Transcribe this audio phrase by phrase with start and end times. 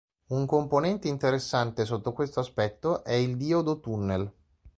[0.29, 4.33] Un componente interessante sotto questo aspetto è il diodo tunnel.